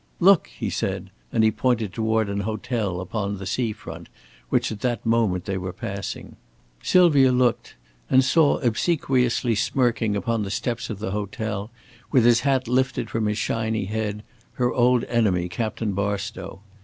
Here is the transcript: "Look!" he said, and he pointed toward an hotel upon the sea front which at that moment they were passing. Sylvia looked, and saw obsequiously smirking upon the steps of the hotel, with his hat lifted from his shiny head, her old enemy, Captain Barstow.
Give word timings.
"Look!" 0.19 0.47
he 0.47 0.71
said, 0.71 1.11
and 1.31 1.43
he 1.43 1.51
pointed 1.51 1.93
toward 1.93 2.27
an 2.27 2.39
hotel 2.39 3.01
upon 3.01 3.37
the 3.37 3.45
sea 3.45 3.71
front 3.71 4.09
which 4.49 4.71
at 4.71 4.79
that 4.79 5.05
moment 5.05 5.45
they 5.45 5.59
were 5.59 5.71
passing. 5.73 6.37
Sylvia 6.81 7.31
looked, 7.31 7.75
and 8.09 8.25
saw 8.25 8.57
obsequiously 8.61 9.53
smirking 9.53 10.15
upon 10.15 10.41
the 10.41 10.49
steps 10.49 10.89
of 10.89 10.97
the 10.97 11.11
hotel, 11.11 11.69
with 12.11 12.25
his 12.25 12.39
hat 12.39 12.67
lifted 12.67 13.11
from 13.11 13.27
his 13.27 13.37
shiny 13.37 13.85
head, 13.85 14.23
her 14.53 14.73
old 14.73 15.03
enemy, 15.03 15.47
Captain 15.47 15.91
Barstow. 15.93 16.61